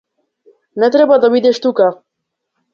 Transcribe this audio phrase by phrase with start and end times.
[0.81, 1.87] Не треба да бидеш тука.